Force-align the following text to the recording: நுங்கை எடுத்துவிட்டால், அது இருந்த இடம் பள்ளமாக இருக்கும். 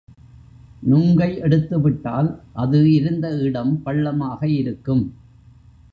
நுங்கை 0.83 1.37
எடுத்துவிட்டால், 1.39 2.29
அது 2.53 2.79
இருந்த 2.93 3.27
இடம் 3.39 3.81
பள்ளமாக 3.85 4.41
இருக்கும். 4.53 5.03